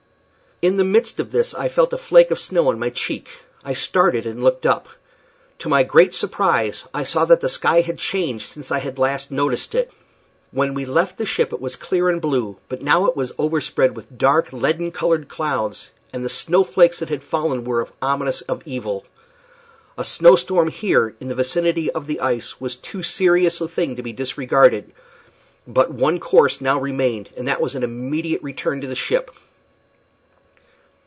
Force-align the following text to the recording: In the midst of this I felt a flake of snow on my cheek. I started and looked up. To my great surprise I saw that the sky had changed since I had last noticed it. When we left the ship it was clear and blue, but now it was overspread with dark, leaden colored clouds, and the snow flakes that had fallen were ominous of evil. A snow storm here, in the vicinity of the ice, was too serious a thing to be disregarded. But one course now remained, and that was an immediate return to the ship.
In 0.63 0.77
the 0.77 0.83
midst 0.83 1.19
of 1.19 1.31
this 1.31 1.55
I 1.55 1.69
felt 1.69 1.91
a 1.91 1.97
flake 1.97 2.29
of 2.29 2.37
snow 2.39 2.69
on 2.69 2.77
my 2.77 2.91
cheek. 2.91 3.31
I 3.65 3.73
started 3.73 4.27
and 4.27 4.43
looked 4.43 4.67
up. 4.67 4.87
To 5.57 5.69
my 5.69 5.81
great 5.81 6.13
surprise 6.13 6.87
I 6.93 7.03
saw 7.03 7.25
that 7.25 7.39
the 7.41 7.49
sky 7.49 7.81
had 7.81 7.97
changed 7.97 8.45
since 8.47 8.71
I 8.71 8.77
had 8.77 8.99
last 8.99 9.31
noticed 9.31 9.73
it. 9.73 9.91
When 10.51 10.75
we 10.75 10.85
left 10.85 11.17
the 11.17 11.25
ship 11.25 11.51
it 11.51 11.59
was 11.59 11.75
clear 11.75 12.09
and 12.09 12.21
blue, 12.21 12.57
but 12.69 12.83
now 12.83 13.07
it 13.07 13.15
was 13.17 13.33
overspread 13.39 13.95
with 13.95 14.15
dark, 14.19 14.53
leaden 14.53 14.91
colored 14.91 15.27
clouds, 15.27 15.89
and 16.13 16.23
the 16.23 16.29
snow 16.29 16.63
flakes 16.63 16.99
that 16.99 17.09
had 17.09 17.23
fallen 17.23 17.63
were 17.63 17.87
ominous 17.99 18.41
of 18.41 18.61
evil. 18.63 19.03
A 19.97 20.03
snow 20.05 20.35
storm 20.35 20.67
here, 20.67 21.15
in 21.19 21.27
the 21.27 21.33
vicinity 21.33 21.89
of 21.89 22.05
the 22.05 22.19
ice, 22.19 22.61
was 22.61 22.75
too 22.75 23.01
serious 23.01 23.61
a 23.61 23.67
thing 23.67 23.95
to 23.95 24.03
be 24.03 24.13
disregarded. 24.13 24.91
But 25.65 25.89
one 25.91 26.19
course 26.19 26.61
now 26.61 26.79
remained, 26.79 27.29
and 27.35 27.47
that 27.47 27.61
was 27.61 27.73
an 27.73 27.81
immediate 27.81 28.43
return 28.43 28.81
to 28.81 28.87
the 28.87 28.95
ship. 28.95 29.31